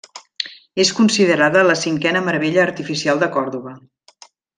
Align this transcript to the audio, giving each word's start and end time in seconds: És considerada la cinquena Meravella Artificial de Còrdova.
És 0.83 0.91
considerada 0.99 1.61
la 1.67 1.75
cinquena 1.83 2.21
Meravella 2.29 2.63
Artificial 2.65 3.21
de 3.25 3.29
Còrdova. 3.37 3.75